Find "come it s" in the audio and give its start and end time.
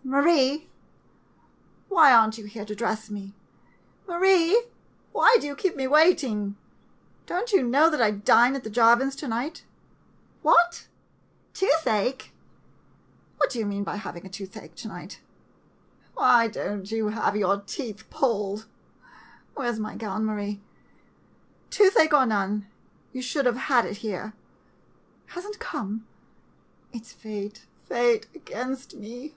25.58-27.12